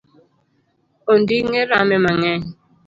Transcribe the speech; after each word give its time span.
Onding’e 1.11 1.61
rame 1.69 1.97
mang’eny 2.03 2.43